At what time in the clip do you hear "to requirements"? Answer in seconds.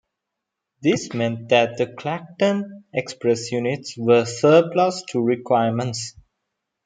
5.11-6.15